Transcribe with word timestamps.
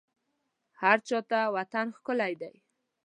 هرچا 0.81 1.19
ته 1.29 1.39
وطن 1.55 1.87
ښکلی 1.97 2.33
دی 2.41 2.55